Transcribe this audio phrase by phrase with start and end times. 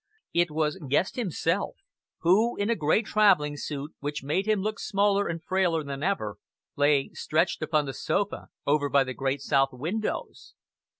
[0.33, 1.75] It was Guest himself,
[2.21, 6.37] who in a grey travelling suit, which made him look smaller and frailer than ever,
[6.75, 10.55] lay stretched upon the sofa over by the great south windows!